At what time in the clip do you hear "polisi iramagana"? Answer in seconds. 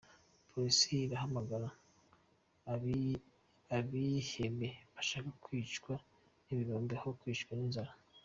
0.49-1.69